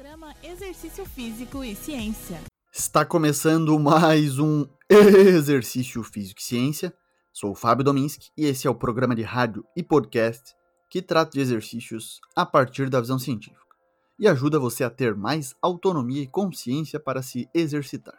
Programa 0.00 0.34
Exercício 0.42 1.04
Físico 1.04 1.62
e 1.62 1.76
Ciência. 1.76 2.40
Está 2.72 3.04
começando 3.04 3.78
mais 3.78 4.38
um 4.38 4.64
Exercício 4.88 6.02
Físico 6.02 6.40
e 6.40 6.42
Ciência. 6.42 6.94
Sou 7.30 7.50
o 7.50 7.54
Fábio 7.54 7.84
Dominski 7.84 8.30
e 8.34 8.46
esse 8.46 8.66
é 8.66 8.70
o 8.70 8.74
programa 8.74 9.14
de 9.14 9.20
rádio 9.20 9.62
e 9.76 9.82
podcast 9.82 10.56
que 10.88 11.02
trata 11.02 11.32
de 11.32 11.40
exercícios 11.40 12.18
a 12.34 12.46
partir 12.46 12.88
da 12.88 12.98
visão 12.98 13.18
científica 13.18 13.76
e 14.18 14.26
ajuda 14.26 14.58
você 14.58 14.84
a 14.84 14.88
ter 14.88 15.14
mais 15.14 15.54
autonomia 15.60 16.22
e 16.22 16.26
consciência 16.26 16.98
para 16.98 17.20
se 17.20 17.46
exercitar. 17.52 18.18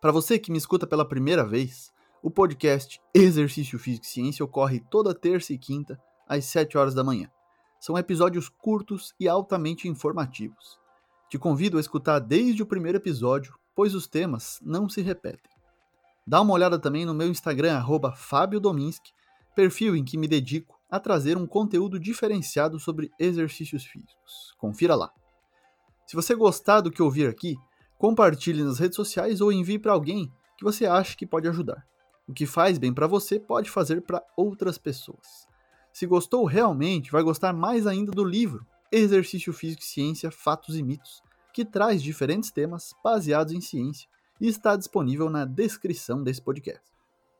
Para 0.00 0.10
você 0.10 0.36
que 0.36 0.50
me 0.50 0.58
escuta 0.58 0.84
pela 0.84 1.08
primeira 1.08 1.46
vez, 1.46 1.92
o 2.20 2.28
podcast 2.28 3.00
Exercício 3.14 3.78
Físico 3.78 4.04
e 4.04 4.08
Ciência 4.08 4.44
ocorre 4.44 4.80
toda 4.90 5.14
terça 5.14 5.52
e 5.52 5.58
quinta 5.58 5.96
às 6.28 6.46
7 6.46 6.76
horas 6.76 6.92
da 6.92 7.04
manhã. 7.04 7.30
São 7.78 7.96
episódios 7.96 8.48
curtos 8.48 9.14
e 9.20 9.28
altamente 9.28 9.86
informativos. 9.86 10.87
Te 11.28 11.38
convido 11.38 11.76
a 11.76 11.80
escutar 11.80 12.20
desde 12.20 12.62
o 12.62 12.66
primeiro 12.66 12.96
episódio, 12.96 13.54
pois 13.74 13.94
os 13.94 14.06
temas 14.06 14.58
não 14.62 14.88
se 14.88 15.02
repetem. 15.02 15.50
Dá 16.26 16.40
uma 16.40 16.54
olhada 16.54 16.78
também 16.78 17.04
no 17.04 17.12
meu 17.12 17.28
Instagram, 17.28 17.82
Fábio 18.16 18.58
Dominski, 18.58 19.12
perfil 19.54 19.94
em 19.94 20.04
que 20.04 20.16
me 20.16 20.26
dedico 20.26 20.78
a 20.90 20.98
trazer 20.98 21.36
um 21.36 21.46
conteúdo 21.46 22.00
diferenciado 22.00 22.80
sobre 22.80 23.10
exercícios 23.18 23.84
físicos. 23.84 24.54
Confira 24.56 24.94
lá. 24.94 25.10
Se 26.06 26.16
você 26.16 26.34
gostar 26.34 26.80
do 26.80 26.90
que 26.90 27.02
ouvir 27.02 27.28
aqui, 27.28 27.56
compartilhe 27.98 28.62
nas 28.62 28.78
redes 28.78 28.96
sociais 28.96 29.42
ou 29.42 29.52
envie 29.52 29.78
para 29.78 29.92
alguém 29.92 30.32
que 30.56 30.64
você 30.64 30.86
acha 30.86 31.14
que 31.14 31.26
pode 31.26 31.46
ajudar. 31.46 31.86
O 32.26 32.32
que 32.32 32.46
faz 32.46 32.78
bem 32.78 32.92
para 32.92 33.06
você 33.06 33.38
pode 33.38 33.70
fazer 33.70 34.00
para 34.00 34.22
outras 34.34 34.78
pessoas. 34.78 35.46
Se 35.92 36.06
gostou 36.06 36.46
realmente, 36.46 37.12
vai 37.12 37.22
gostar 37.22 37.52
mais 37.52 37.86
ainda 37.86 38.12
do 38.12 38.24
livro 38.24 38.66
Exercício 38.90 39.52
Físico 39.52 39.82
e 39.82 39.86
Ciência, 39.86 40.30
Fatos 40.30 40.76
e 40.76 40.82
Mitos, 40.82 41.22
que 41.52 41.62
traz 41.62 42.02
diferentes 42.02 42.50
temas 42.50 42.94
baseados 43.04 43.52
em 43.52 43.60
ciência 43.60 44.08
e 44.40 44.48
está 44.48 44.76
disponível 44.76 45.28
na 45.28 45.44
descrição 45.44 46.22
desse 46.22 46.40
podcast. 46.40 46.80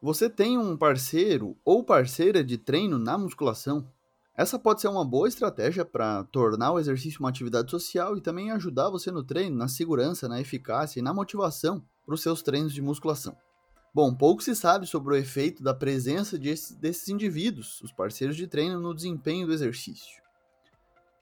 Você 0.02 0.28
tem 0.28 0.58
um 0.58 0.77
parceiro 0.77 1.56
ou 1.64 1.82
parceira 1.82 2.44
de 2.44 2.58
treino 2.58 2.98
na 2.98 3.16
musculação? 3.16 3.90
Essa 4.36 4.58
pode 4.58 4.82
ser 4.82 4.88
uma 4.88 5.05
boa 5.05 5.27
estratégia 5.27 5.84
para 5.84 6.22
tornar 6.24 6.72
o 6.72 6.78
exercício 6.78 7.20
uma 7.20 7.30
atividade 7.30 7.70
social 7.70 8.16
e 8.16 8.20
também 8.20 8.50
ajudar 8.50 8.90
você 8.90 9.10
no 9.10 9.24
treino, 9.24 9.56
na 9.56 9.68
segurança, 9.68 10.28
na 10.28 10.40
eficácia 10.40 11.00
e 11.00 11.02
na 11.02 11.14
motivação 11.14 11.83
para 12.05 12.14
os 12.14 12.22
seus 12.22 12.42
treinos 12.42 12.74
de 12.74 12.83
musculação. 12.83 13.34
Bom, 13.94 14.14
pouco 14.14 14.42
se 14.42 14.55
sabe 14.55 14.86
sobre 14.86 15.14
o 15.14 15.16
efeito 15.16 15.62
da 15.62 15.72
presença 15.72 16.38
de 16.38 16.50
desses 16.78 17.08
indivíduos, 17.08 17.80
os 17.80 17.90
parceiros 17.90 18.36
de 18.36 18.46
treino, 18.46 18.78
no 18.78 18.94
desempenho 18.94 19.46
do 19.46 19.52
exercício. 19.52 20.27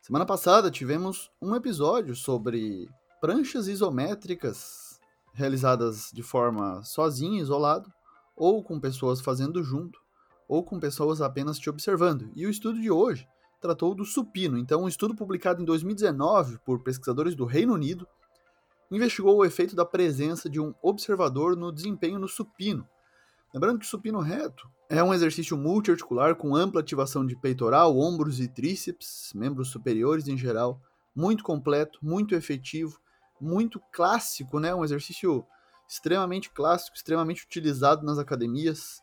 Semana 0.06 0.24
passada 0.24 0.70
tivemos 0.70 1.32
um 1.42 1.56
episódio 1.56 2.14
sobre 2.14 2.88
pranchas 3.20 3.66
isométricas 3.66 5.00
realizadas 5.32 6.12
de 6.14 6.22
forma 6.22 6.80
sozinha, 6.84 7.42
isolado, 7.42 7.92
ou 8.36 8.62
com 8.62 8.78
pessoas 8.78 9.20
fazendo 9.20 9.64
junto, 9.64 9.98
ou 10.48 10.62
com 10.62 10.78
pessoas 10.78 11.20
apenas 11.20 11.58
te 11.58 11.68
observando. 11.68 12.30
E 12.36 12.46
o 12.46 12.50
estudo 12.50 12.80
de 12.80 12.88
hoje 12.88 13.26
tratou 13.60 13.96
do 13.96 14.04
supino. 14.04 14.56
Então, 14.56 14.84
um 14.84 14.88
estudo 14.88 15.12
publicado 15.12 15.60
em 15.60 15.64
2019 15.64 16.60
por 16.64 16.84
pesquisadores 16.84 17.34
do 17.34 17.44
Reino 17.44 17.74
Unido 17.74 18.06
investigou 18.92 19.36
o 19.38 19.44
efeito 19.44 19.74
da 19.74 19.84
presença 19.84 20.48
de 20.48 20.60
um 20.60 20.72
observador 20.80 21.56
no 21.56 21.72
desempenho 21.72 22.20
no 22.20 22.28
supino. 22.28 22.86
Lembrando 23.56 23.78
que 23.78 23.86
o 23.86 23.88
supino 23.88 24.20
reto 24.20 24.68
é 24.86 25.02
um 25.02 25.14
exercício 25.14 25.56
multiarticular 25.56 26.36
com 26.36 26.54
ampla 26.54 26.82
ativação 26.82 27.24
de 27.24 27.34
peitoral, 27.34 27.96
ombros 27.96 28.38
e 28.38 28.46
tríceps, 28.46 29.32
membros 29.34 29.70
superiores 29.70 30.28
em 30.28 30.36
geral, 30.36 30.78
muito 31.14 31.42
completo, 31.42 31.98
muito 32.02 32.34
efetivo, 32.34 33.00
muito 33.40 33.80
clássico, 33.90 34.60
né? 34.60 34.74
Um 34.74 34.84
exercício 34.84 35.42
extremamente 35.88 36.50
clássico, 36.50 36.98
extremamente 36.98 37.46
utilizado 37.46 38.04
nas 38.04 38.18
academias. 38.18 39.00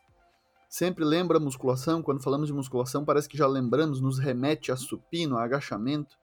Sempre 0.68 1.04
lembra 1.04 1.40
musculação, 1.40 2.00
quando 2.00 2.22
falamos 2.22 2.46
de 2.46 2.52
musculação, 2.52 3.04
parece 3.04 3.28
que 3.28 3.36
já 3.36 3.48
lembramos, 3.48 4.00
nos 4.00 4.20
remete 4.20 4.70
a 4.70 4.76
supino, 4.76 5.36
a 5.36 5.42
agachamento. 5.42 6.16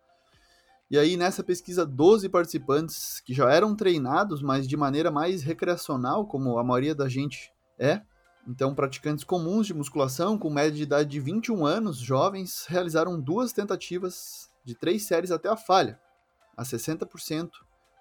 E 0.90 0.98
aí, 0.98 1.18
nessa 1.18 1.44
pesquisa, 1.44 1.86
12 1.86 2.30
participantes 2.30 3.20
que 3.20 3.34
já 3.34 3.52
eram 3.52 3.76
treinados, 3.76 4.42
mas 4.42 4.70
de 4.70 4.78
maneira 4.78 5.12
mais 5.12 5.44
recreacional, 5.44 6.26
como 6.26 6.58
a 6.58 6.64
maioria 6.64 6.96
da 6.96 7.10
gente 7.10 7.52
é. 7.78 8.02
Então, 8.48 8.74
praticantes 8.74 9.24
comuns 9.24 9.68
de 9.68 9.74
musculação, 9.74 10.38
com 10.38 10.50
média 10.50 10.72
de 10.72 10.84
idade 10.84 11.10
de 11.10 11.20
21 11.20 11.66
anos, 11.66 11.98
jovens, 11.98 12.66
realizaram 12.68 13.20
duas 13.20 13.54
tentativas 13.54 14.50
de 14.66 14.76
três 14.76 15.04
séries 15.04 15.32
até 15.32 15.48
a 15.50 15.56
falha, 15.56 16.00
a 16.58 16.64
60% 16.64 17.52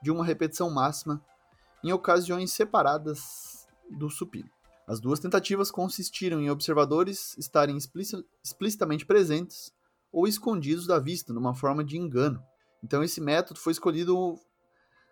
de 0.02 0.10
uma 0.10 0.24
repetição 0.24 0.70
máxima, 0.70 1.22
em 1.84 1.92
ocasiões 1.92 2.52
separadas 2.52 3.66
do 3.90 4.08
supino. 4.08 4.48
As 4.86 4.98
duas 4.98 5.20
tentativas 5.20 5.70
consistiram 5.70 6.40
em 6.40 6.50
observadores 6.50 7.36
estarem 7.38 7.76
explicitamente 7.76 9.06
presentes 9.06 9.72
ou 10.10 10.26
escondidos 10.26 10.86
da 10.86 10.98
vista, 10.98 11.32
numa 11.32 11.54
forma 11.54 11.84
de 11.84 11.96
engano. 11.96 12.42
Então 12.82 13.02
esse 13.02 13.20
método 13.20 13.60
foi 13.60 13.72
escolhido 13.72 14.38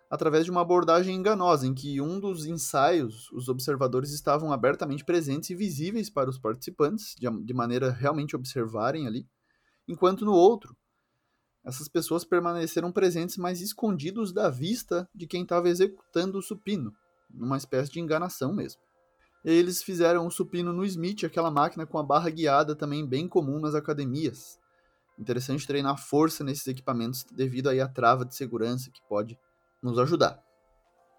através 0.09 0.45
de 0.45 0.51
uma 0.51 0.61
abordagem 0.61 1.15
enganosa, 1.15 1.67
em 1.67 1.73
que 1.73 2.01
um 2.01 2.19
dos 2.19 2.45
ensaios 2.45 3.31
os 3.31 3.47
observadores 3.47 4.11
estavam 4.11 4.51
abertamente 4.51 5.05
presentes 5.05 5.49
e 5.51 5.55
visíveis 5.55 6.09
para 6.09 6.29
os 6.29 6.39
participantes, 6.39 7.15
de, 7.15 7.29
de 7.43 7.53
maneira 7.53 7.91
realmente 7.91 8.35
observarem 8.35 9.05
ali, 9.05 9.27
enquanto 9.87 10.25
no 10.25 10.33
outro 10.33 10.75
essas 11.63 11.87
pessoas 11.87 12.23
permaneceram 12.23 12.91
presentes, 12.91 13.37
mas 13.37 13.61
escondidos 13.61 14.31
da 14.31 14.49
vista 14.49 15.07
de 15.13 15.27
quem 15.27 15.43
estava 15.43 15.69
executando 15.69 16.39
o 16.39 16.41
supino, 16.41 16.91
numa 17.29 17.57
espécie 17.57 17.91
de 17.91 17.99
enganação 17.99 18.53
mesmo. 18.53 18.81
Eles 19.43 19.83
fizeram 19.83 20.25
o 20.25 20.31
supino 20.31 20.73
no 20.73 20.85
Smith, 20.85 21.23
aquela 21.23 21.51
máquina 21.51 21.85
com 21.85 21.97
a 21.97 22.03
barra 22.03 22.29
guiada 22.29 22.75
também 22.75 23.05
bem 23.05 23.27
comum 23.27 23.59
nas 23.59 23.75
academias. 23.75 24.57
Interessante 25.17 25.67
treinar 25.67 25.97
força 25.97 26.43
nesses 26.43 26.65
equipamentos 26.67 27.25
devido 27.31 27.69
aí 27.69 27.79
à 27.79 27.87
trava 27.87 28.25
de 28.25 28.35
segurança 28.35 28.89
que 28.89 29.01
pode 29.07 29.37
nos 29.81 29.97
ajudar. 29.99 30.41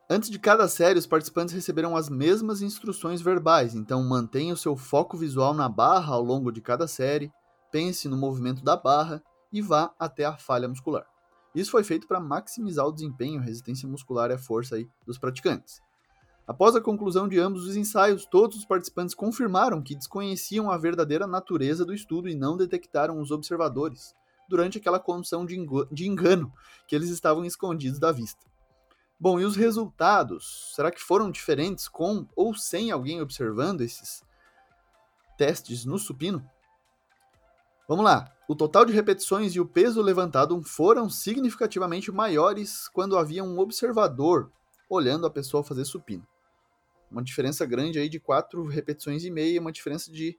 Antes 0.09 0.29
de 0.29 0.39
cada 0.39 0.67
série, 0.67 0.99
os 0.99 1.07
participantes 1.07 1.55
receberam 1.55 1.97
as 1.97 2.09
mesmas 2.09 2.63
instruções 2.63 3.23
verbais, 3.23 3.75
então 3.75 4.03
mantenha 4.03 4.55
o 4.55 4.57
seu 4.57 4.77
foco 4.77 5.17
visual 5.17 5.55
na 5.55 5.69
barra 5.69 6.15
ao 6.15 6.23
longo 6.23 6.51
de 6.51 6.61
cada 6.61 6.89
série, 6.89 7.33
pense 7.71 8.09
no 8.09 8.17
movimento 8.17 8.65
da 8.65 8.77
barra 8.77 9.23
e 9.53 9.63
vá 9.63 9.95
até 9.99 10.25
a 10.25 10.37
falha 10.37 10.67
muscular. 10.69 11.07
Isso 11.55 11.71
foi 11.71 11.85
feito 11.85 12.09
para 12.09 12.19
maximizar 12.19 12.87
o 12.87 12.93
desempenho, 12.93 13.41
a 13.41 13.45
resistência 13.45 13.89
muscular 13.89 14.31
e 14.31 14.35
a 14.35 14.39
força 14.39 14.77
aí 14.77 14.89
dos 15.07 15.17
praticantes. 15.17 15.81
Após 16.45 16.75
a 16.75 16.81
conclusão 16.81 17.29
de 17.29 17.39
ambos 17.39 17.65
os 17.65 17.77
ensaios, 17.77 18.27
todos 18.27 18.57
os 18.57 18.65
participantes 18.65 19.15
confirmaram 19.15 19.81
que 19.81 19.95
desconheciam 19.95 20.69
a 20.69 20.77
verdadeira 20.77 21.25
natureza 21.25 21.85
do 21.85 21.95
estudo 21.95 22.29
e 22.29 22.35
não 22.35 22.57
detectaram 22.57 23.21
os 23.21 23.31
observadores 23.31 24.13
durante 24.49 24.79
aquela 24.79 24.99
condição 24.99 25.47
de 25.47 26.09
engano 26.09 26.53
que 26.89 26.97
eles 26.97 27.11
estavam 27.11 27.45
escondidos 27.45 28.01
da 28.01 28.11
vista. 28.11 28.50
Bom, 29.21 29.39
e 29.39 29.45
os 29.45 29.55
resultados? 29.55 30.73
Será 30.75 30.91
que 30.91 31.01
foram 31.01 31.31
diferentes 31.31 31.87
com 31.87 32.27
ou 32.35 32.55
sem 32.55 32.91
alguém 32.91 33.21
observando 33.21 33.83
esses 33.83 34.25
testes 35.37 35.85
no 35.85 35.99
supino? 35.99 36.43
Vamos 37.87 38.05
lá. 38.05 38.33
O 38.49 38.57
total 38.57 38.85
de 38.85 38.93
repetições 38.93 39.55
e 39.55 39.61
o 39.61 39.67
peso 39.67 40.01
levantado 40.01 40.61
foram 40.63 41.11
significativamente 41.11 42.11
maiores 42.11 42.89
quando 42.89 43.19
havia 43.19 43.45
um 43.45 43.59
observador 43.59 44.51
olhando 44.89 45.27
a 45.27 45.31
pessoa 45.31 45.63
fazer 45.63 45.85
supino 45.85 46.27
uma 47.11 47.23
diferença 47.23 47.67
grande 47.67 47.99
aí 47.99 48.09
de 48.09 48.21
quatro 48.21 48.65
repetições 48.65 49.25
e 49.25 49.31
meia, 49.31 49.61
uma 49.61 49.73
diferença 49.73 50.13
de 50.13 50.39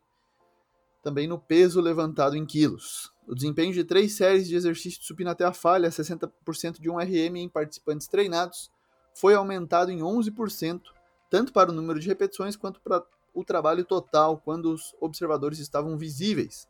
também 1.01 1.27
no 1.27 1.39
peso 1.39 1.81
levantado 1.81 2.35
em 2.35 2.45
quilos. 2.45 3.11
O 3.27 3.33
desempenho 3.33 3.73
de 3.73 3.83
três 3.83 4.15
séries 4.15 4.47
de 4.47 4.55
exercício 4.55 4.99
de 4.99 5.05
supino 5.05 5.29
até 5.29 5.45
a 5.45 5.53
falha, 5.53 5.89
60% 5.89 6.79
de 6.79 6.89
um 6.89 6.97
RM 6.97 7.37
em 7.37 7.49
participantes 7.49 8.07
treinados, 8.07 8.69
foi 9.13 9.33
aumentado 9.33 9.91
em 9.91 9.99
11%, 9.99 10.81
tanto 11.29 11.53
para 11.53 11.71
o 11.71 11.73
número 11.73 11.99
de 11.99 12.07
repetições 12.07 12.55
quanto 12.55 12.79
para 12.81 13.03
o 13.33 13.43
trabalho 13.43 13.85
total, 13.85 14.37
quando 14.37 14.73
os 14.73 14.95
observadores 14.99 15.59
estavam 15.59 15.97
visíveis. 15.97 16.67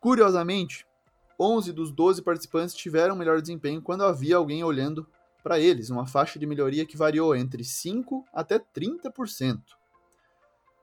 Curiosamente, 0.00 0.86
11 1.38 1.72
dos 1.72 1.90
12 1.92 2.22
participantes 2.22 2.74
tiveram 2.74 3.16
melhor 3.16 3.40
desempenho 3.40 3.82
quando 3.82 4.04
havia 4.04 4.36
alguém 4.36 4.62
olhando 4.62 5.06
para 5.42 5.58
eles, 5.58 5.90
uma 5.90 6.06
faixa 6.06 6.38
de 6.38 6.46
melhoria 6.46 6.84
que 6.84 6.96
variou 6.96 7.34
entre 7.34 7.62
5% 7.62 8.24
até 8.32 8.58
30%. 8.58 9.77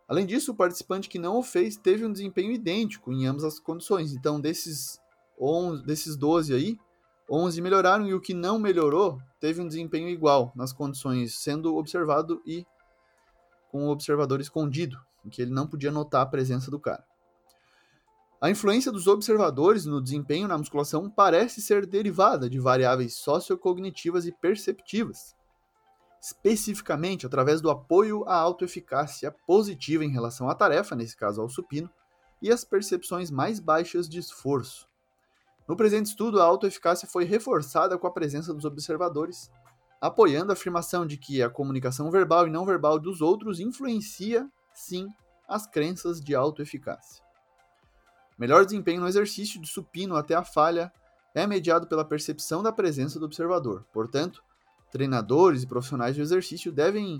Além 0.07 0.25
disso, 0.25 0.51
o 0.51 0.55
participante 0.55 1.09
que 1.09 1.17
não 1.17 1.37
o 1.37 1.43
fez 1.43 1.75
teve 1.75 2.05
um 2.05 2.11
desempenho 2.11 2.51
idêntico 2.51 3.11
em 3.11 3.25
ambas 3.25 3.43
as 3.43 3.59
condições. 3.59 4.13
Então, 4.13 4.39
desses, 4.39 4.99
11, 5.39 5.83
desses 5.83 6.15
12 6.15 6.53
aí, 6.53 6.77
11 7.29 7.59
melhoraram 7.59 8.07
e 8.07 8.13
o 8.13 8.21
que 8.21 8.33
não 8.33 8.59
melhorou 8.59 9.19
teve 9.39 9.61
um 9.61 9.67
desempenho 9.67 10.07
igual 10.07 10.51
nas 10.55 10.71
condições 10.71 11.39
sendo 11.39 11.75
observado 11.75 12.41
e 12.45 12.65
com 13.71 13.87
o 13.87 13.89
observador 13.89 14.39
escondido, 14.39 14.97
em 15.25 15.29
que 15.29 15.41
ele 15.41 15.51
não 15.51 15.67
podia 15.67 15.91
notar 15.91 16.21
a 16.21 16.25
presença 16.27 16.69
do 16.69 16.79
cara. 16.79 17.03
A 18.39 18.49
influência 18.49 18.91
dos 18.91 19.07
observadores 19.07 19.85
no 19.85 20.01
desempenho 20.01 20.47
na 20.47 20.57
musculação 20.57 21.09
parece 21.09 21.61
ser 21.61 21.85
derivada 21.85 22.47
de 22.47 22.59
variáveis 22.59 23.15
sociocognitivas 23.15 24.27
e 24.27 24.31
perceptivas, 24.31 25.35
especificamente 26.25 27.27
através 27.27 27.61
do 27.61 27.69
apoio 27.69 28.27
à 28.27 28.33
autoeficácia 28.33 29.31
positiva 29.45 30.03
em 30.03 30.09
relação 30.09 30.49
à 30.49 30.55
tarefa, 30.55 30.95
nesse 30.95 31.15
caso 31.15 31.39
ao 31.39 31.47
supino, 31.47 31.87
e 32.41 32.51
as 32.51 32.63
percepções 32.63 33.29
mais 33.29 33.59
baixas 33.59 34.09
de 34.09 34.17
esforço. 34.17 34.89
No 35.67 35.75
presente 35.75 36.07
estudo, 36.07 36.41
a 36.41 36.43
autoeficácia 36.43 37.07
foi 37.07 37.25
reforçada 37.25 37.95
com 37.95 38.07
a 38.07 38.11
presença 38.11 38.55
dos 38.55 38.65
observadores, 38.65 39.51
apoiando 40.01 40.51
a 40.51 40.53
afirmação 40.53 41.05
de 41.05 41.15
que 41.15 41.43
a 41.43 41.49
comunicação 41.49 42.09
verbal 42.09 42.47
e 42.47 42.51
não 42.51 42.65
verbal 42.65 42.97
dos 42.97 43.21
outros 43.21 43.59
influencia, 43.59 44.49
sim, 44.73 45.07
as 45.47 45.67
crenças 45.67 46.19
de 46.19 46.33
autoeficácia. 46.33 47.23
Melhor 48.35 48.65
desempenho 48.65 49.01
no 49.01 49.07
exercício 49.07 49.61
de 49.61 49.67
supino 49.67 50.15
até 50.15 50.33
a 50.33 50.43
falha 50.43 50.91
é 51.35 51.45
mediado 51.45 51.85
pela 51.85 52.03
percepção 52.03 52.63
da 52.63 52.71
presença 52.71 53.19
do 53.19 53.25
observador. 53.25 53.85
Portanto, 53.93 54.43
treinadores 54.95 55.61
e 55.61 55.67
profissionais 55.67 56.15
de 56.15 56.21
exercício 56.21 56.71
devem 56.71 57.19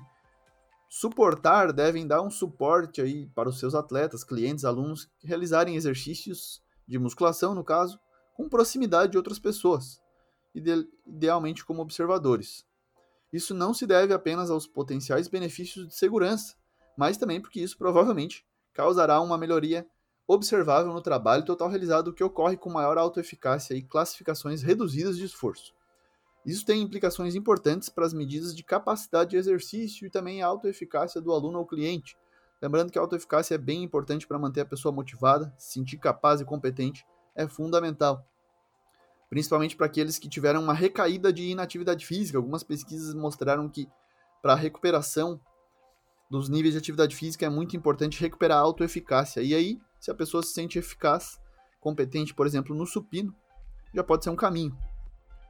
suportar, 0.87 1.73
devem 1.73 2.07
dar 2.07 2.21
um 2.21 2.29
suporte 2.29 3.01
aí 3.01 3.27
para 3.35 3.49
os 3.49 3.59
seus 3.59 3.75
atletas, 3.75 4.23
clientes, 4.23 4.63
alunos 4.63 5.09
realizarem 5.21 5.75
exercícios 5.75 6.63
de 6.87 6.97
musculação, 6.97 7.53
no 7.53 7.65
caso, 7.65 7.99
com 8.33 8.47
proximidade 8.47 9.11
de 9.11 9.17
outras 9.17 9.39
pessoas, 9.39 10.01
idealmente 11.05 11.65
como 11.65 11.81
observadores. 11.81 12.65
Isso 13.33 13.53
não 13.53 13.73
se 13.73 13.85
deve 13.85 14.13
apenas 14.13 14.49
aos 14.49 14.65
potenciais 14.65 15.27
benefícios 15.27 15.85
de 15.85 15.95
segurança, 15.95 16.55
mas 16.97 17.17
também 17.17 17.41
porque 17.41 17.59
isso 17.59 17.77
provavelmente 17.77 18.45
causará 18.73 19.19
uma 19.19 19.37
melhoria 19.37 19.85
observável 20.25 20.93
no 20.93 21.01
trabalho 21.01 21.43
total 21.43 21.67
realizado, 21.67 22.07
o 22.07 22.13
que 22.13 22.23
ocorre 22.23 22.55
com 22.55 22.69
maior 22.69 22.97
autoeficácia 22.97 23.73
e 23.73 23.83
classificações 23.83 24.63
reduzidas 24.63 25.17
de 25.17 25.25
esforço. 25.25 25.75
Isso 26.45 26.65
tem 26.65 26.81
implicações 26.81 27.33
importantes 27.33 27.89
para 27.89 28.05
as 28.05 28.13
medidas 28.13 28.55
de 28.55 28.63
capacidade 28.63 29.31
de 29.31 29.37
exercício 29.37 30.05
e 30.05 30.09
também 30.09 30.43
a 30.43 30.47
autoeficácia 30.47 31.19
do 31.19 31.31
aluno 31.31 31.57
ou 31.57 31.65
cliente. 31.65 32.15
Lembrando 32.61 32.91
que 32.91 32.99
a 32.99 33.01
autoeficácia 33.01 33.55
é 33.55 33.57
bem 33.57 33.83
importante 33.83 34.27
para 34.27 34.37
manter 34.37 34.61
a 34.61 34.65
pessoa 34.65 34.93
motivada, 34.93 35.53
se 35.57 35.73
sentir 35.73 35.97
capaz 35.97 36.41
e 36.41 36.45
competente, 36.45 37.05
é 37.35 37.47
fundamental. 37.47 38.23
Principalmente 39.29 39.75
para 39.75 39.87
aqueles 39.87 40.19
que 40.19 40.29
tiveram 40.29 40.61
uma 40.61 40.73
recaída 40.73 41.33
de 41.33 41.49
inatividade 41.49 42.05
física. 42.05 42.37
Algumas 42.37 42.63
pesquisas 42.63 43.13
mostraram 43.15 43.67
que 43.67 43.89
para 44.41 44.53
a 44.53 44.55
recuperação 44.55 45.39
dos 46.29 46.47
níveis 46.47 46.73
de 46.73 46.77
atividade 46.77 47.15
física 47.15 47.45
é 47.45 47.49
muito 47.49 47.75
importante 47.75 48.21
recuperar 48.21 48.59
a 48.59 48.61
autoeficácia. 48.61 49.41
E 49.41 49.53
aí, 49.53 49.79
se 49.99 50.11
a 50.11 50.15
pessoa 50.15 50.43
se 50.43 50.53
sente 50.53 50.77
eficaz, 50.77 51.39
competente, 51.79 52.33
por 52.33 52.45
exemplo, 52.45 52.75
no 52.75 52.85
supino, 52.85 53.35
já 53.93 54.03
pode 54.03 54.23
ser 54.23 54.29
um 54.29 54.35
caminho. 54.35 54.77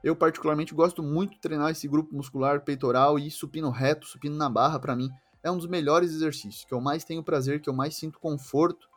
Eu 0.06 0.14
particularmente 0.14 0.72
gosto 0.72 1.02
muito 1.02 1.32
de 1.32 1.40
treinar 1.40 1.72
esse 1.72 1.88
grupo 1.88 2.14
muscular 2.14 2.60
peitoral 2.60 3.18
e 3.18 3.28
supino 3.28 3.70
reto, 3.70 4.06
supino 4.06 4.36
na 4.36 4.48
barra 4.48 4.78
para 4.78 4.94
mim 4.94 5.10
é 5.42 5.50
um 5.50 5.56
dos 5.56 5.66
melhores 5.66 6.12
exercícios, 6.12 6.64
que 6.64 6.72
eu 6.72 6.80
mais 6.80 7.02
tenho 7.02 7.24
prazer, 7.24 7.60
que 7.60 7.68
eu 7.68 7.74
mais 7.74 7.96
sinto 7.96 8.20
conforto 8.20 8.88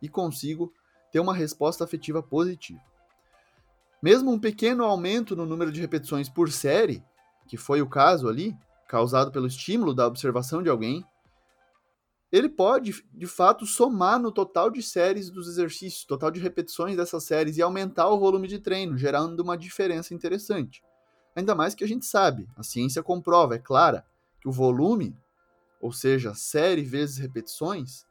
e 0.00 0.08
consigo 0.08 0.72
ter 1.10 1.18
uma 1.18 1.34
resposta 1.34 1.82
afetiva 1.82 2.22
positiva. 2.22 2.80
Mesmo 4.00 4.30
um 4.30 4.38
pequeno 4.38 4.84
aumento 4.84 5.34
no 5.34 5.44
número 5.44 5.72
de 5.72 5.80
repetições 5.80 6.28
por 6.28 6.48
série, 6.48 7.02
que 7.48 7.56
foi 7.56 7.82
o 7.82 7.88
caso 7.88 8.28
ali, 8.28 8.56
causado 8.86 9.32
pelo 9.32 9.48
estímulo 9.48 9.92
da 9.92 10.06
observação 10.06 10.62
de 10.62 10.70
alguém, 10.70 11.04
ele 12.32 12.48
pode, 12.48 13.04
de 13.12 13.26
fato, 13.26 13.66
somar 13.66 14.18
no 14.18 14.32
total 14.32 14.70
de 14.70 14.82
séries 14.82 15.28
dos 15.28 15.46
exercícios, 15.46 16.06
total 16.06 16.30
de 16.30 16.40
repetições 16.40 16.96
dessas 16.96 17.24
séries 17.24 17.58
e 17.58 17.62
aumentar 17.62 18.08
o 18.08 18.18
volume 18.18 18.48
de 18.48 18.58
treino, 18.58 18.96
gerando 18.96 19.40
uma 19.40 19.56
diferença 19.56 20.14
interessante. 20.14 20.82
Ainda 21.36 21.54
mais 21.54 21.74
que 21.74 21.84
a 21.84 21.86
gente 21.86 22.06
sabe, 22.06 22.48
a 22.56 22.62
ciência 22.62 23.02
comprova, 23.02 23.54
é 23.54 23.58
clara, 23.58 24.06
que 24.40 24.48
o 24.48 24.52
volume, 24.52 25.14
ou 25.78 25.92
seja, 25.92 26.34
série 26.34 26.82
vezes 26.82 27.18
repetições, 27.18 28.06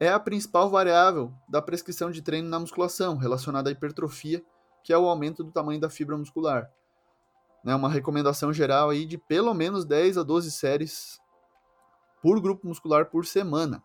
é 0.00 0.08
a 0.08 0.18
principal 0.18 0.68
variável 0.68 1.32
da 1.48 1.62
prescrição 1.62 2.10
de 2.10 2.20
treino 2.20 2.48
na 2.48 2.58
musculação, 2.58 3.16
relacionada 3.16 3.70
à 3.70 3.72
hipertrofia, 3.72 4.44
que 4.82 4.92
é 4.92 4.98
o 4.98 5.08
aumento 5.08 5.44
do 5.44 5.52
tamanho 5.52 5.80
da 5.80 5.88
fibra 5.88 6.18
muscular. 6.18 6.68
Né, 7.64 7.72
uma 7.76 7.88
recomendação 7.88 8.52
geral 8.52 8.90
aí 8.90 9.06
de 9.06 9.16
pelo 9.16 9.54
menos 9.54 9.84
10 9.84 10.18
a 10.18 10.24
12 10.24 10.50
séries 10.50 11.21
por 12.22 12.40
grupo 12.40 12.66
muscular 12.66 13.06
por 13.06 13.26
semana. 13.26 13.82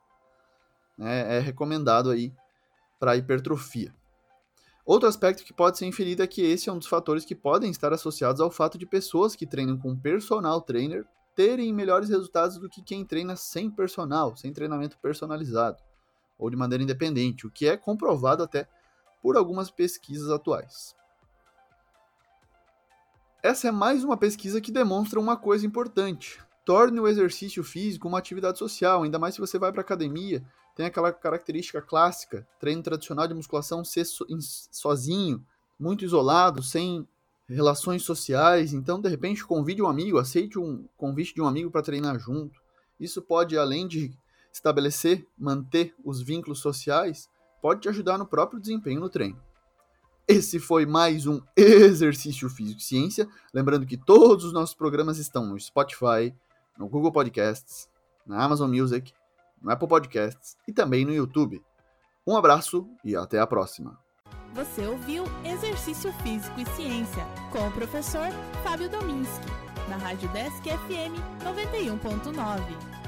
É, 1.00 1.38
é 1.38 1.40
recomendado 1.40 2.10
aí 2.10 2.32
para 3.00 3.18
hipertrofia. 3.18 3.94
Outro 4.86 5.10
aspecto 5.10 5.44
que 5.44 5.54
pode 5.54 5.78
ser 5.78 5.86
inferido 5.86 6.24
é 6.24 6.28
que 6.28 6.42
esse 6.42 6.70
é 6.70 6.72
um 6.72 6.78
dos 6.78 6.88
fatores 6.88 7.26
que 7.26 7.36
podem 7.36 7.70
estar 7.70 7.92
associados 7.92 8.40
ao 8.40 8.50
fato 8.50 8.78
de 8.78 8.86
pessoas 8.86 9.36
que 9.36 9.46
treinam 9.46 9.78
com 9.78 9.98
personal 9.98 10.62
trainer 10.62 11.06
terem 11.36 11.74
melhores 11.74 12.10
resultados 12.10 12.58
do 12.58 12.70
que 12.70 12.82
quem 12.82 13.04
treina 13.04 13.36
sem 13.36 13.70
personal, 13.70 14.36
sem 14.38 14.54
treinamento 14.54 14.98
personalizado 15.00 15.84
ou 16.38 16.50
de 16.50 16.56
maneira 16.56 16.84
independente, 16.84 17.48
o 17.48 17.52
que 17.52 17.68
é 17.68 17.76
comprovado 17.76 18.44
até 18.44 18.68
por 19.22 19.36
algumas 19.36 19.72
pesquisas 19.72 20.30
atuais. 20.30 20.96
Essa 23.42 23.70
é 23.70 23.72
mais 23.72 24.04
uma 24.04 24.18
pesquisa 24.18 24.62
que 24.62 24.72
demonstra 24.72 25.20
uma 25.20 25.36
coisa 25.36 25.66
importante 25.66 26.40
torne 26.68 27.00
o 27.00 27.08
exercício 27.08 27.64
físico 27.64 28.10
uma 28.10 28.18
atividade 28.18 28.60
social, 28.60 29.04
ainda 29.04 29.18
mais 29.18 29.34
se 29.34 29.40
você 29.40 29.58
vai 29.58 29.72
para 29.72 29.80
academia, 29.80 30.44
tem 30.76 30.86
aquela 30.86 31.14
característica 31.14 31.82
clássica, 31.82 32.46
treino 32.60 32.84
tradicional 32.84 33.26
de 33.26 33.34
musculação 33.34 33.86
ser 33.86 34.04
so, 34.04 34.28
sozinho, 34.70 35.42
muito 35.80 36.04
isolado, 36.04 36.62
sem 36.62 37.08
relações 37.48 38.04
sociais, 38.04 38.74
então 38.74 39.00
de 39.00 39.08
repente 39.08 39.46
convide 39.46 39.82
um 39.82 39.88
amigo, 39.88 40.18
aceite 40.18 40.60
um 40.60 40.86
convite 40.98 41.34
de 41.34 41.42
um 41.42 41.48
amigo 41.48 41.72
para 41.72 41.82
treinar 41.82 42.20
junto. 42.20 42.60
Isso 43.00 43.22
pode 43.22 43.58
além 43.58 43.88
de 43.88 44.12
estabelecer, 44.52 45.26
manter 45.38 45.96
os 46.04 46.22
vínculos 46.22 46.60
sociais, 46.60 47.30
pode 47.62 47.80
te 47.80 47.88
ajudar 47.88 48.18
no 48.18 48.28
próprio 48.28 48.60
desempenho 48.60 49.00
no 49.00 49.10
treino. 49.10 49.42
Esse 50.28 50.60
foi 50.60 50.86
mais 50.86 51.26
um 51.26 51.40
Exercício 51.56 52.50
Físico 52.50 52.82
e 52.82 52.84
Ciência. 52.84 53.26
Lembrando 53.54 53.86
que 53.86 53.96
todos 53.96 54.44
os 54.44 54.52
nossos 54.52 54.76
programas 54.76 55.18
estão 55.18 55.46
no 55.46 55.58
Spotify, 55.58 56.36
no 56.78 56.88
Google 56.88 57.12
Podcasts, 57.12 57.90
na 58.26 58.44
Amazon 58.44 58.70
Music, 58.70 59.14
no 59.62 59.72
Apple 59.72 59.88
Podcasts 59.88 60.56
e 60.68 60.74
também 60.74 61.06
no 61.06 61.14
YouTube. 61.14 61.64
Um 62.26 62.36
abraço 62.36 62.88
e 63.04 63.16
até 63.16 63.40
a 63.40 63.48
próxima. 63.48 63.98
Você 64.54 64.86
ouviu 64.86 65.24
Exercício 65.44 66.12
Físico 66.24 66.60
e 66.60 66.66
Ciência 66.76 67.26
com 67.52 67.68
o 67.68 67.72
professor 67.72 68.30
Fábio 68.64 68.90
Dominski, 68.90 69.46
na 69.90 69.98
Rádio 69.98 70.30
Desk 70.30 70.64
FM 70.64 71.16
91.9. 71.44 73.07